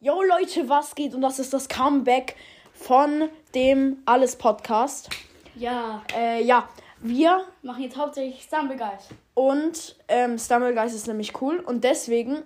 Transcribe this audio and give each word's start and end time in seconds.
Yo 0.00 0.22
Leute, 0.22 0.68
was 0.68 0.94
geht? 0.94 1.14
Und 1.14 1.22
das 1.22 1.38
ist 1.38 1.52
das 1.52 1.68
Comeback 1.68 2.36
von 2.72 3.28
dem 3.54 3.98
Alles 4.04 4.36
Podcast. 4.36 5.10
Ja, 5.56 6.02
Äh, 6.16 6.42
ja, 6.44 6.68
wir 7.00 7.44
machen 7.62 7.82
jetzt 7.82 7.96
hauptsächlich 7.96 8.42
Stumblegeist. 8.44 9.08
und 9.34 9.96
ähm, 10.08 10.38
Stumblegeist 10.38 10.94
ist 10.94 11.08
nämlich 11.08 11.40
cool 11.40 11.58
und 11.58 11.82
deswegen, 11.82 12.42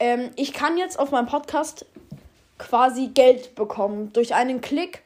ähm, 0.00 0.30
ich 0.36 0.52
kann 0.52 0.76
jetzt 0.76 0.98
auf 0.98 1.12
meinem 1.12 1.26
Podcast 1.26 1.86
quasi 2.58 3.08
Geld 3.08 3.54
bekommen. 3.54 4.12
Durch 4.12 4.34
einen 4.34 4.60
Klick 4.60 5.02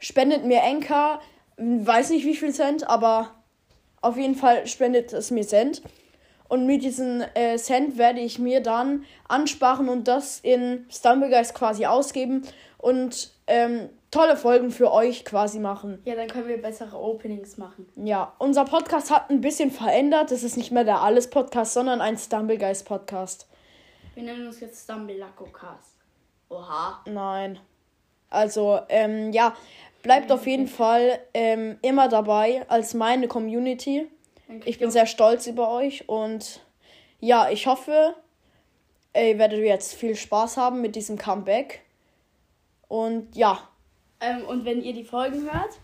spendet 0.00 0.44
mir 0.44 0.60
Enka, 0.62 1.20
weiß 1.56 2.10
nicht 2.10 2.24
wie 2.24 2.34
viel 2.36 2.52
Cent, 2.52 2.88
aber 2.88 3.30
auf 4.02 4.16
jeden 4.16 4.34
Fall 4.34 4.66
spendet 4.66 5.12
es 5.12 5.30
mir 5.30 5.46
Cent. 5.46 5.82
Und 6.48 6.66
mit 6.66 6.82
diesen 6.82 7.22
äh, 7.34 7.56
Cent 7.56 7.98
werde 7.98 8.20
ich 8.20 8.38
mir 8.38 8.60
dann 8.60 9.04
ansparen 9.28 9.88
und 9.88 10.08
das 10.08 10.40
in 10.40 10.86
Stumblegeist 10.90 11.54
quasi 11.54 11.86
ausgeben 11.86 12.42
und 12.78 13.30
ähm, 13.46 13.88
tolle 14.10 14.36
Folgen 14.36 14.70
für 14.70 14.92
euch 14.92 15.24
quasi 15.24 15.58
machen. 15.58 16.00
Ja, 16.04 16.14
dann 16.14 16.28
können 16.28 16.48
wir 16.48 16.60
bessere 16.60 16.96
Openings 16.96 17.56
machen. 17.56 17.86
Ja, 17.96 18.32
unser 18.38 18.64
Podcast 18.64 19.10
hat 19.10 19.30
ein 19.30 19.40
bisschen 19.40 19.70
verändert. 19.70 20.32
Es 20.32 20.42
ist 20.42 20.56
nicht 20.56 20.72
mehr 20.72 20.84
der 20.84 21.00
Alles-Podcast, 21.00 21.74
sondern 21.74 22.00
ein 22.00 22.16
Stumblegeist-Podcast. 22.16 23.46
Wir 24.14 24.22
nennen 24.22 24.46
uns 24.46 24.60
jetzt 24.60 24.84
Stumblelacko-Cast. 24.84 25.96
Oha. 26.48 27.02
Nein. 27.06 27.58
Also, 28.30 28.80
ähm, 28.88 29.32
ja, 29.32 29.54
bleibt 30.02 30.32
auf 30.32 30.46
jeden 30.46 30.68
Fall 30.68 31.18
ähm, 31.34 31.78
immer 31.82 32.08
dabei 32.08 32.64
als 32.68 32.94
meine 32.94 33.28
Community. 33.28 34.08
Ich 34.64 34.78
bin 34.78 34.88
ihr- 34.88 34.92
sehr 34.92 35.06
stolz 35.06 35.46
über 35.46 35.70
euch 35.70 36.08
und 36.08 36.60
ja, 37.20 37.48
ich 37.50 37.66
hoffe, 37.66 38.14
ihr 39.16 39.38
werdet 39.38 39.60
jetzt 39.64 39.94
viel 39.94 40.14
Spaß 40.16 40.56
haben 40.56 40.80
mit 40.80 40.94
diesem 40.96 41.16
Comeback. 41.18 41.82
Und 42.88 43.34
ja, 43.34 43.58
ähm, 44.20 44.44
und 44.46 44.64
wenn 44.64 44.82
ihr 44.82 44.92
die 44.92 45.04
Folgen 45.04 45.42
hört, 45.44 45.78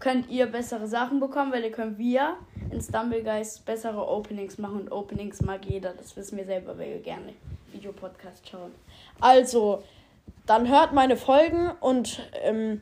könnt 0.00 0.28
ihr 0.30 0.46
bessere 0.46 0.86
Sachen 0.86 1.20
bekommen, 1.20 1.52
weil 1.52 1.62
dann 1.62 1.72
können 1.72 1.98
wir 1.98 2.36
in 2.70 2.80
Stumblegeist 2.80 3.64
bessere 3.64 4.06
Openings 4.08 4.58
machen. 4.58 4.80
Und 4.82 4.92
Openings 4.92 5.40
mag 5.42 5.64
jeder. 5.66 5.92
Das 5.92 6.16
wissen 6.16 6.36
wir 6.38 6.44
selber, 6.46 6.78
weil 6.78 6.90
wir 6.94 7.00
gerne 7.00 7.32
Videopodcast 7.72 8.48
schauen. 8.48 8.72
Also, 9.20 9.82
dann 10.46 10.68
hört 10.68 10.92
meine 10.92 11.16
Folgen 11.16 11.70
und 11.80 12.20
ähm, 12.42 12.80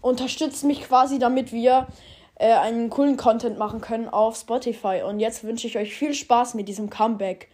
unterstützt 0.00 0.64
mich 0.64 0.82
quasi, 0.82 1.18
damit 1.18 1.52
wir 1.52 1.86
äh, 2.36 2.52
einen 2.52 2.90
coolen 2.90 3.16
Content 3.16 3.58
machen 3.58 3.80
können 3.80 4.08
auf 4.08 4.36
Spotify. 4.36 5.02
Und 5.06 5.20
jetzt 5.20 5.44
wünsche 5.44 5.66
ich 5.66 5.76
euch 5.76 5.94
viel 5.94 6.14
Spaß 6.14 6.54
mit 6.54 6.68
diesem 6.68 6.90
Comeback. 6.90 7.48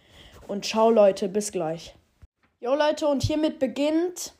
Und 0.47 0.65
ciao 0.65 0.89
Leute, 0.89 1.29
bis 1.29 1.51
gleich. 1.51 1.95
Jo 2.59 2.75
Leute, 2.75 3.07
und 3.07 3.23
hiermit 3.23 3.59
beginnt 3.59 4.33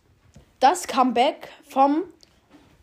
das 0.60 0.88
Comeback 0.88 1.50
vom 1.68 2.04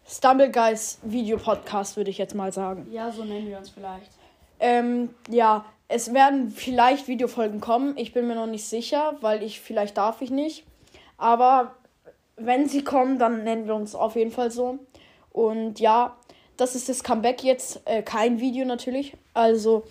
Stumbleguys 0.06 0.98
Videopodcast, 1.02 1.96
würde 1.96 2.10
ich 2.10 2.18
jetzt 2.18 2.34
mal 2.34 2.52
sagen. 2.52 2.86
Ja, 2.90 3.10
so 3.10 3.24
nennen 3.24 3.48
wir 3.48 3.58
uns 3.58 3.70
vielleicht. 3.70 4.10
Ähm, 4.58 5.14
ja, 5.28 5.64
es 5.88 6.12
werden 6.12 6.50
vielleicht 6.50 7.08
Videofolgen 7.08 7.60
kommen. 7.60 7.96
Ich 7.96 8.12
bin 8.12 8.26
mir 8.26 8.34
noch 8.34 8.46
nicht 8.46 8.64
sicher, 8.64 9.14
weil 9.20 9.42
ich 9.42 9.60
vielleicht 9.60 9.96
darf 9.96 10.20
ich 10.20 10.30
nicht. 10.30 10.64
Aber 11.16 11.74
wenn 12.36 12.68
sie 12.68 12.84
kommen, 12.84 13.18
dann 13.18 13.44
nennen 13.44 13.66
wir 13.66 13.74
uns 13.74 13.94
auf 13.94 14.16
jeden 14.16 14.30
Fall 14.30 14.50
so. 14.50 14.78
Und 15.32 15.80
ja, 15.80 16.16
das 16.60 16.74
ist 16.74 16.88
das 16.88 17.02
Comeback 17.02 17.42
jetzt. 17.42 17.80
Äh, 17.86 18.02
kein 18.02 18.40
Video 18.40 18.64
natürlich. 18.64 19.14
Also, 19.34 19.84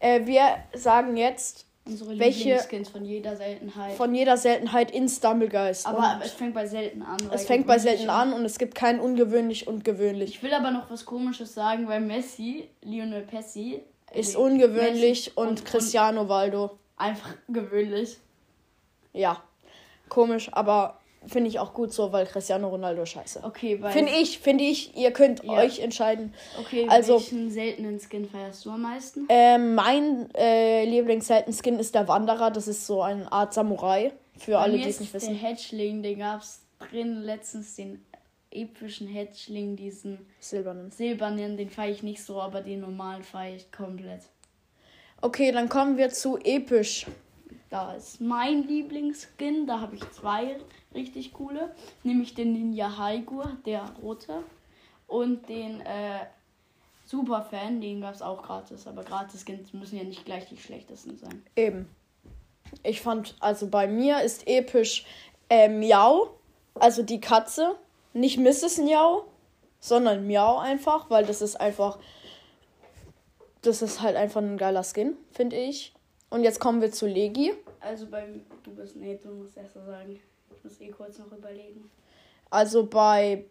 äh, 0.00 0.24
wir 0.26 0.42
sagen 0.74 1.16
jetzt 1.16 1.66
Unsere 1.84 2.18
Welche- 2.18 2.40
Lieblingsskins 2.50 2.88
von 2.90 3.04
jeder 3.06 3.34
Seltenheit. 3.34 3.92
von 3.94 4.14
jeder 4.14 4.36
Seltenheit 4.36 4.90
in 4.90 5.08
Stumblegeist. 5.08 5.86
aber 5.86 6.16
Und 6.16 6.22
es 6.22 6.32
fängt 6.32 6.52
bei 6.52 6.66
selten 6.66 7.00
an. 7.00 7.16
es 7.32 7.46
fängt 7.46 7.66
bei 7.66 7.78
selten 7.78 8.10
an 8.10 8.34
und 8.34 8.44
es 8.44 8.58
gibt 8.58 8.74
kein 8.74 9.00
ungewöhnlich 9.00 9.66
und 9.66 9.84
gewöhnlich. 9.86 10.28
Ich 10.30 10.42
will 10.42 10.52
aber 10.52 10.70
noch 10.70 10.90
was 10.90 11.06
Komisches 11.06 11.54
sagen, 11.54 11.88
weil 11.88 12.00
Messi, 12.02 12.68
Lionel 12.82 13.26
Messi, 13.32 13.82
Ist 14.12 14.34
nee, 14.36 14.42
ungewöhnlich 14.42 15.28
Messi 15.28 15.32
und, 15.36 15.64
Cristiano 15.64 16.28
Waldo. 16.28 16.78
einfach 16.98 17.30
gewöhnlich. 17.48 18.18
Ja, 19.14 19.42
komisch, 20.10 20.50
aber 20.52 20.98
finde 21.28 21.48
ich 21.48 21.58
auch 21.58 21.72
gut 21.74 21.92
so, 21.92 22.12
weil 22.12 22.26
Cristiano 22.26 22.68
Ronaldo 22.68 23.04
scheiße. 23.06 23.40
Okay, 23.44 23.80
weil. 23.80 23.92
Finde 23.92 24.12
ich, 24.12 24.38
finde 24.38 24.64
ich, 24.64 24.96
ihr 24.96 25.10
könnt 25.12 25.44
Ja. 25.44 25.52
euch 25.52 25.78
entscheiden. 25.80 26.34
Okay, 26.60 26.86
Also- 26.88 27.14
welchen 27.14 27.50
seltenen 27.50 28.00
Skin 28.00 28.28
feierst 28.28 28.64
du 28.64 28.70
am 28.70 28.82
meisten? 28.82 29.26
Ähm, 29.28 29.74
mein 29.74 30.28
äh, 30.34 30.84
Lieblings-Selten-Skin 30.84 31.78
ist 31.78 31.94
der 31.94 32.08
Wanderer. 32.08 32.50
Das 32.50 32.66
ist 32.68 32.86
so 32.86 33.02
eine 33.02 33.30
Art 33.30 33.54
Samurai. 33.54 34.12
Für 34.38 34.52
Bei 34.52 34.58
alle, 34.58 34.78
die 34.78 34.88
es 34.88 35.00
nicht 35.00 35.12
Der 35.14 35.20
wissen. 35.20 35.34
Hedgling, 35.34 36.02
den 36.02 36.18
gab's 36.18 36.62
drin 36.90 37.22
letztens, 37.22 37.74
den 37.76 38.04
epischen 38.50 39.08
Hedgling, 39.08 39.76
diesen 39.76 40.18
Silbernen. 40.40 40.90
silbernen, 40.90 41.56
den 41.56 41.68
feiere 41.70 41.90
ich 41.92 42.02
nicht 42.02 42.22
so, 42.22 42.40
aber 42.40 42.60
den 42.62 42.80
normalen 42.80 43.22
feiere 43.22 43.56
ich 43.56 43.70
komplett. 43.72 44.22
Okay, 45.20 45.50
dann 45.52 45.68
kommen 45.68 45.96
wir 45.98 46.10
zu 46.10 46.38
episch. 46.38 47.04
Da 47.70 47.92
ist 47.94 48.20
mein 48.20 48.66
Lieblingsskin, 48.66 49.66
da 49.66 49.80
habe 49.80 49.96
ich 49.96 50.10
zwei 50.12 50.56
richtig 50.94 51.34
coole, 51.34 51.74
nämlich 52.02 52.34
den 52.34 52.52
Ninja 52.52 52.96
Haigur, 52.96 53.56
der 53.66 53.90
rote, 54.02 54.42
und 55.06 55.48
den 55.48 55.80
äh, 55.80 56.20
Superfan, 57.04 57.80
den 57.80 58.00
gab 58.00 58.14
es 58.14 58.22
auch 58.22 58.42
gratis, 58.42 58.86
aber 58.86 59.02
gratis 59.02 59.44
Skins 59.44 59.72
müssen 59.72 59.96
ja 59.96 60.04
nicht 60.04 60.24
gleich 60.24 60.46
die 60.46 60.56
schlechtesten 60.56 61.16
sein. 61.16 61.42
Eben. 61.56 61.88
Ich 62.82 63.00
fand, 63.00 63.34
also 63.40 63.68
bei 63.68 63.86
mir 63.86 64.20
ist 64.20 64.46
episch 64.46 65.04
äh, 65.48 65.68
Miau, 65.68 66.34
also 66.74 67.02
die 67.02 67.20
Katze. 67.20 67.76
Nicht 68.12 68.38
Mrs. 68.38 68.78
Miau, 68.78 69.24
sondern 69.80 70.26
Miau 70.26 70.58
einfach, 70.58 71.08
weil 71.10 71.24
das 71.24 71.42
ist 71.42 71.56
einfach. 71.56 71.98
Das 73.62 73.82
ist 73.82 74.00
halt 74.00 74.16
einfach 74.16 74.40
ein 74.40 74.56
geiler 74.56 74.84
Skin, 74.84 75.16
finde 75.32 75.56
ich. 75.56 75.92
Und 76.30 76.42
jetzt 76.44 76.60
kommen 76.60 76.80
wir 76.82 76.90
zu 76.92 77.06
Legi. 77.06 77.54
Also 77.80 78.06
beim, 78.06 78.44
du 78.62 78.70
bist, 78.74 78.96
nee, 78.96 79.18
du 79.22 79.30
musst 79.30 79.56
erst 79.56 79.76
mal 79.76 79.86
sagen, 79.86 80.20
ich 80.54 80.64
muss 80.64 80.80
eh 80.80 80.88
kurz 80.90 81.18
noch 81.18 81.32
überlegen. 81.32 81.90
Also 82.50 82.86
bei 82.86 83.44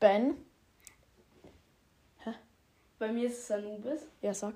Ben. 0.00 0.34
Bei 2.98 3.10
mir 3.10 3.26
ist 3.26 3.38
es 3.38 3.50
Anubis, 3.50 4.02
Ja, 4.20 4.32
sag. 4.32 4.54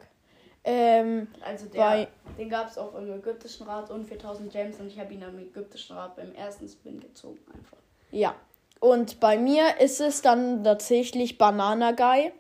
Ähm, 0.63 1.27
also 1.45 1.67
der, 1.67 1.79
Bei- 1.81 2.09
den 2.39 2.49
gab 2.49 2.69
es 2.69 2.79
auch 2.79 2.95
im 2.95 3.11
ägyptischen 3.13 3.67
Rat 3.67 3.91
und 3.91 4.07
4000 4.07 4.53
Gems 4.53 4.79
und 4.79 4.87
ich 4.89 4.99
habe 5.01 5.13
ihn 5.15 5.23
am 5.25 5.37
ägyptischen 5.39 5.97
Rat 5.97 6.15
beim 6.17 6.33
ersten 6.35 6.69
Spin 6.69 7.01
gezogen 7.01 7.39
einfach. 7.55 7.79
ja. 8.11 8.35
Und 8.79 9.21
bei 9.21 9.39
mir 9.39 9.81
ist 9.81 10.01
es 10.03 10.21
dann 10.21 10.63
tatsächlich 10.63 11.39
Banana 11.39 11.93
Guy. 11.93 12.31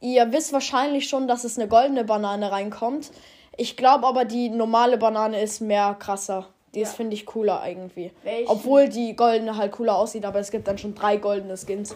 Ihr 0.00 0.32
wisst 0.32 0.52
wahrscheinlich 0.52 1.08
schon, 1.08 1.28
dass 1.28 1.44
es 1.44 1.58
eine 1.58 1.68
goldene 1.68 2.04
Banane 2.04 2.50
reinkommt. 2.50 3.10
Ich 3.56 3.76
glaube 3.76 4.06
aber, 4.06 4.24
die 4.24 4.48
normale 4.48 4.96
Banane 4.96 5.40
ist 5.42 5.60
mehr 5.60 5.94
krasser. 5.98 6.48
Die 6.74 6.80
ist, 6.80 6.90
Ja. 6.92 6.96
finde 6.96 7.14
ich, 7.14 7.26
cooler 7.26 7.62
irgendwie. 7.66 8.12
Welchen? 8.22 8.48
Obwohl 8.48 8.88
die 8.88 9.14
goldene 9.16 9.56
halt 9.56 9.72
cooler 9.72 9.96
aussieht, 9.96 10.24
aber 10.24 10.38
es 10.38 10.50
gibt 10.50 10.68
dann 10.68 10.78
schon 10.78 10.94
drei 10.94 11.16
goldene 11.16 11.56
Skins. 11.56 11.94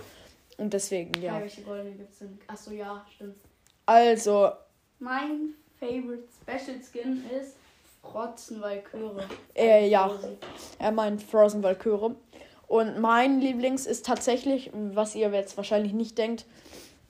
Und 0.58 0.72
deswegen, 0.72 1.12
Ja. 1.22 1.34
ja. 1.34 1.40
welche 1.40 1.62
goldene 1.62 1.92
gibt 1.92 2.12
es 2.12 2.18
denn? 2.18 2.38
Achso, 2.48 2.70
ja, 2.72 3.04
stimmt. 3.14 3.36
Also, 3.86 4.50
Mein 4.98 5.54
favorite 5.78 6.24
Special 6.42 6.76
Skin 6.82 7.24
ist 7.38 7.56
Frotzen 8.02 8.60
Valkyrie. 8.60 9.22
Äh, 9.54 9.88
ja. 9.88 10.10
Er 10.78 10.92
meint 10.92 11.22
Frozen 11.22 11.62
Valkyrie. 11.62 12.14
Und 12.68 12.98
mein 13.00 13.40
Lieblings 13.40 13.86
ist 13.86 14.06
tatsächlich, 14.06 14.70
was 14.72 15.14
ihr 15.14 15.30
jetzt 15.30 15.56
wahrscheinlich 15.56 15.92
nicht 15.92 16.16
denkt, 16.18 16.46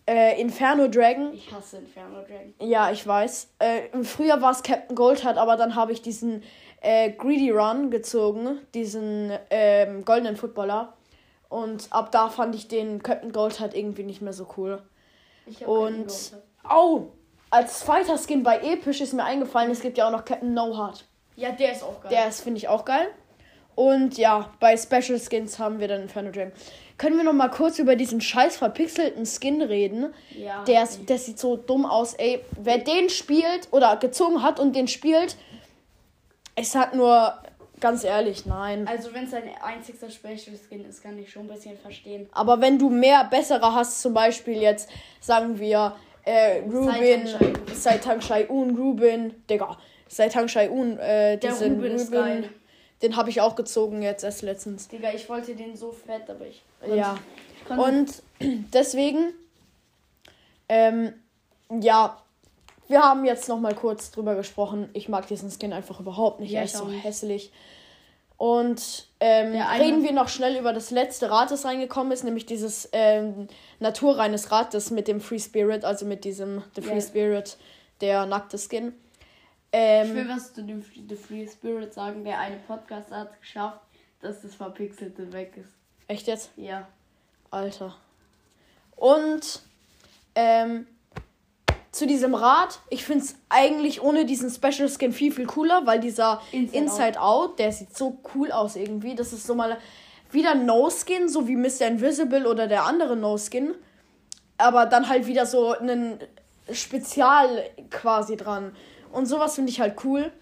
äh, 0.07 0.41
Inferno 0.41 0.89
Dragon. 0.89 1.33
Ich 1.33 1.51
hasse 1.53 1.79
Inferno 1.79 2.23
Dragon. 2.23 2.55
Ja, 2.61 2.91
ich 2.91 3.07
weiß. 3.07 3.49
Äh, 3.59 4.03
früher 4.03 4.41
war 4.43 4.53
es 4.53 4.63
Captain 4.63 4.95
Goldheart, 4.95 5.39
aber 5.39 5.57
dann 5.57 5.75
habe 5.75 5.93
ich 5.93 6.03
diesen 6.03 6.43
äh, 6.81 7.11
Greedy 7.11 7.51
Run 7.51 7.91
gezogen, 7.91 8.59
diesen 8.75 9.33
ähm, 9.51 10.05
goldenen 10.05 10.37
Footballer. 10.37 10.95
Und 11.49 11.89
ab 11.91 12.11
da 12.13 12.29
fand 12.29 12.55
ich 12.55 12.69
den 12.69 13.03
Captain 13.03 13.33
Goldheart 13.33 13.75
irgendwie 13.75 14.03
nicht 14.03 14.21
mehr 14.21 14.33
so 14.33 14.47
cool. 14.57 14.83
Ich 15.47 15.67
Und-. 15.67 16.33
Oh, 16.69 17.09
als 17.51 17.81
zweiter 17.81 18.19
Skin 18.19 18.43
bei 18.43 18.59
Episch 18.59 19.01
ist 19.01 19.13
mir 19.13 19.25
eingefallen, 19.25 19.71
es 19.71 19.81
gibt 19.81 19.99
ja 19.99 20.09
auch 20.09 20.11
noch 20.11 20.25
Captain 20.25 20.55
No 20.55 20.77
Heart. 20.77 21.05
Ja, 21.37 21.53
der 21.53 21.73
ist 21.73 21.83
auch 21.83 22.01
geil. 22.01 22.11
Der 22.11 22.29
ist, 22.29 22.41
finde 22.41 22.59
ich, 22.59 22.69
auch 22.69 22.85
geil. 22.85 23.09
Und 23.75 24.19
ja, 24.19 24.51
bei 24.61 24.77
Special 24.77 25.19
Skins 25.19 25.59
haben 25.59 25.81
wir 25.81 25.89
dann 25.89 26.03
Inferno 26.03 26.31
Dragon. 26.31 26.53
Können 26.97 27.17
wir 27.17 27.25
noch 27.25 27.33
mal 27.33 27.49
kurz 27.49 27.79
über 27.79 27.97
diesen 27.97 28.21
scheiß 28.21 28.57
verpixelten 28.57 29.27
Skin 29.27 29.61
reden? 29.63 30.15
ja, 30.31 30.63
Der, 30.65 30.87
der 31.09 31.19
sieht 31.19 31.39
so 31.39 31.57
dumm 31.57 31.87
aus, 31.87 32.15
ey. 32.15 32.41
Wer 32.61 32.79
den 32.79 33.09
spielt 33.11 33.69
oder 33.73 33.97
gezogen 33.97 34.43
hat 34.43 34.61
und 34.61 34.77
den 34.77 34.87
spielt, 34.87 35.37
ich 36.57 36.69
sag 36.69 36.95
nur 36.95 37.35
ganz 37.81 38.05
ehrlich, 38.05 38.47
nein. 38.47 38.87
Also 38.87 39.13
wenn 39.13 39.25
es 39.25 39.35
ein 39.35 39.43
einzigster 39.63 40.09
Special 40.09 40.57
Skin 40.57 40.89
ist, 40.89 41.03
kann 41.03 41.19
ich 41.19 41.31
schon 41.31 41.43
ein 41.43 41.49
bisschen 41.49 41.77
verstehen. 41.77 42.29
Aber 42.33 42.61
wenn 42.61 42.79
du 42.79 42.89
mehr 42.89 43.25
bessere 43.25 43.75
hast, 43.75 44.01
zum 44.01 44.15
Beispiel 44.15 44.61
jetzt, 44.63 44.89
sagen 45.21 45.59
wir, 45.59 45.97
äh, 46.25 46.61
Rubin, 46.61 47.29
Saitang 47.75 48.21
Shaiun, 48.21 48.77
Rubin, 48.77 49.35
Digga, 49.51 49.77
Saitang 50.09 50.49
Shaiun, 50.49 50.99
äh, 50.99 51.37
Der 51.39 51.51
diesen 51.51 51.75
Ruben 51.75 51.87
ist 51.97 52.13
geil. 52.13 52.49
Den 53.05 53.17
habe 53.17 53.29
ich 53.31 53.41
auch 53.43 53.55
gezogen 53.55 54.01
jetzt 54.03 54.25
erst 54.25 54.43
letztens. 54.43 54.89
Digga, 54.89 55.13
ich 55.13 55.29
wollte 55.29 55.55
den 55.55 55.77
so 55.77 55.93
fett, 55.93 56.29
aber 56.29 56.47
ich. 56.47 56.63
Ja. 56.87 57.17
ich 57.61 57.69
konnte- 57.69 57.83
Und 57.85 58.23
deswegen, 58.73 59.33
ähm, 60.69 61.13
ja, 61.81 62.21
wir 62.89 63.03
haben 63.03 63.25
jetzt 63.25 63.49
noch 63.49 63.61
mal 63.61 63.75
kurz 63.75 64.11
drüber 64.11 64.35
gesprochen. 64.35 64.89
Ich 64.95 65.09
mag 65.09 65.27
diesen 65.27 65.51
Skin 65.51 65.73
einfach 65.73 66.01
überhaupt 66.01 66.41
nicht. 66.41 66.51
Ja, 66.51 66.61
er 66.61 66.65
ist 66.65 66.77
so 66.77 66.87
nicht. 66.87 67.05
hässlich. 67.05 67.53
Und 68.37 69.07
ähm, 69.21 69.55
reden 69.55 70.03
wir 70.03 70.13
noch 70.13 70.29
schnell 70.29 70.57
über 70.59 70.73
das 70.73 70.91
letzte 70.91 71.31
Rad, 71.31 71.51
das 71.51 71.65
reingekommen 71.65 72.13
ist, 72.13 72.25
nämlich 72.25 72.47
dieses 72.47 72.89
ähm, 72.93 73.47
naturreines 73.81 74.51
Rad, 74.51 74.75
das 74.75 74.91
mit 74.91 75.07
dem 75.09 75.21
Free 75.21 75.39
Spirit, 75.39 75.85
also 75.85 76.05
mit 76.05 76.25
diesem 76.25 76.63
The 76.75 76.83
Free 76.83 76.95
Ja. 76.97 77.01
Spirit, 77.01 77.57
der 78.01 78.27
nackte 78.27 78.59
Skin. 78.59 78.93
Ich 79.77 79.81
Ähm, 79.81 80.15
will 80.15 80.29
was 80.29 80.55
zu 80.55 80.63
dem 80.63 80.85
The 81.09 81.17
Free 81.17 81.49
Spirit 81.49 81.93
sagen. 81.93 82.23
Der 82.25 82.39
eine 82.39 82.59
Podcast 82.59 83.11
hat 83.11 83.41
geschafft, 83.41 83.81
dass 84.21 84.41
das 84.41 84.55
Verpixelte 84.55 85.33
weg 85.33 85.55
ist. 85.57 85.75
echt 86.07 86.29
jetzt? 86.29 86.51
Ja. 86.57 86.87
Alter. 87.51 87.97
Und 88.95 89.63
ähm, 90.37 90.87
zu 91.91 92.07
diesem 92.07 92.37
Rad, 92.37 92.79
ich 92.89 93.05
finde 93.05 93.25
es 93.25 93.35
eigentlich 93.49 94.01
ohne 94.01 94.25
diesen 94.25 94.49
Special 94.49 94.89
Skin 94.89 95.13
viel, 95.13 95.33
viel 95.33 95.47
cooler, 95.47 95.85
weil 95.87 95.99
dieser 95.99 96.41
Inside 96.53 96.79
Inside, 96.79 97.21
Out. 97.21 97.59
der 97.59 97.73
sieht 97.73 97.97
so 97.97 98.21
cool 98.37 98.53
aus 98.53 98.77
irgendwie. 98.77 99.17
Das 99.17 99.33
ist 99.33 99.45
so 99.45 99.57
mal 99.57 99.77
wieder 100.31 100.55
No 100.55 100.89
Skin, 100.89 101.29
so 101.29 101.49
wie 101.49 101.57
Mr. 101.57 101.89
Invisible 101.89 102.47
oder 102.47 102.69
der 102.69 102.85
andere 102.85 103.17
No 103.17 103.37
Skin. 103.39 103.75
Aber 104.57 104.87
dann 104.87 105.09
halt 105.09 105.27
wieder 105.27 105.47
so 105.47 105.73
ein 105.73 106.21
Spezial 106.71 107.65
quasi 107.91 108.37
dran. 108.37 108.77
Und 109.15 109.27
sowas 109.27 109.55
finde 109.55 109.71
ich 109.71 109.81
halt 109.81 110.05
cool, 110.05 110.33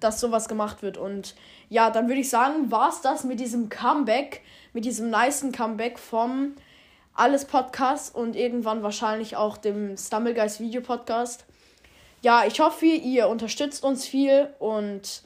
dass 0.00 0.20
sowas 0.20 0.48
gemacht 0.48 0.82
wird. 0.82 0.98
Und 0.98 1.34
ja, 1.68 1.90
dann 1.90 2.08
würde 2.08 2.20
ich 2.20 2.28
sagen, 2.28 2.70
war 2.70 2.88
es 2.90 3.00
das 3.00 3.24
mit 3.24 3.40
diesem 3.40 3.68
Comeback, 3.68 4.42
mit 4.72 4.84
diesem 4.84 5.10
nicen 5.10 5.52
Comeback 5.52 5.98
vom 5.98 6.54
Alles 7.14 7.44
Podcast 7.44 8.14
und 8.14 8.36
irgendwann 8.36 8.82
wahrscheinlich 8.82 9.36
auch 9.36 9.56
dem 9.56 9.96
Stumbleguys 9.96 10.60
Video 10.60 10.82
Podcast. 10.82 11.44
Ja, 12.22 12.44
ich 12.46 12.60
hoffe, 12.60 12.86
ihr 12.86 13.28
unterstützt 13.28 13.84
uns 13.84 14.06
viel 14.06 14.50
und 14.58 15.22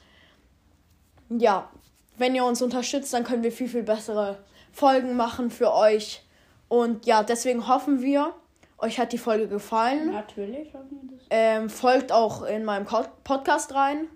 ja, 1.29 1.69
wenn 2.17 2.35
ihr 2.35 2.45
uns 2.45 2.61
unterstützt, 2.61 3.13
dann 3.13 3.23
können 3.23 3.43
wir 3.43 3.51
viel, 3.51 3.67
viel 3.67 3.83
bessere 3.83 4.37
Folgen 4.71 5.15
machen 5.15 5.49
für 5.49 5.73
euch. 5.73 6.21
Und 6.69 7.05
ja, 7.05 7.23
deswegen 7.23 7.67
hoffen 7.67 8.01
wir, 8.01 8.33
euch 8.81 8.99
hat 8.99 9.13
die 9.13 9.17
Folge 9.17 9.47
gefallen. 9.47 10.11
Natürlich 10.11 10.73
haben 10.73 10.89
wir 10.89 11.17
das. 11.17 11.27
Ähm, 11.29 11.69
folgt 11.69 12.11
auch 12.11 12.43
in 12.43 12.65
meinem 12.65 12.85
Podcast 12.85 13.73
rein. 13.73 14.07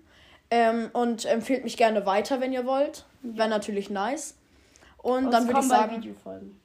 Ähm, 0.50 0.90
und 0.92 1.24
empfehlt 1.24 1.64
mich 1.64 1.76
gerne 1.76 2.06
weiter, 2.06 2.40
wenn 2.40 2.52
ihr 2.52 2.66
wollt. 2.66 3.04
Wäre 3.22 3.48
natürlich 3.48 3.90
nice. 3.90 4.36
Und 4.98 5.30
dann 5.32 5.46
würde 5.46 5.60
ich 5.60 5.66
sagen. 5.66 5.96
Videofolgen. 5.96 6.60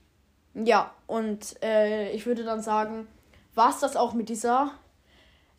Ja, 0.54 0.92
und 1.08 1.56
äh, 1.64 2.12
ich 2.12 2.26
würde 2.26 2.44
dann 2.44 2.62
sagen, 2.62 3.08
war 3.56 3.70
es 3.70 3.80
das 3.80 3.96
auch 3.96 4.14
mit 4.14 4.30
dieser 4.30 4.72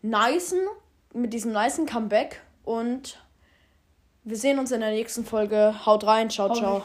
nicen, 0.02 0.60
mit 1.14 1.32
diesem 1.32 1.52
nicen 1.52 1.86
Comeback. 1.86 2.42
Und 2.64 3.18
wir 4.24 4.36
sehen 4.36 4.58
uns 4.58 4.70
in 4.70 4.80
der 4.80 4.90
nächsten 4.90 5.24
Folge. 5.24 5.86
Haut 5.86 6.04
rein, 6.06 6.30
ciao, 6.30 6.52
ciao. 6.54 6.82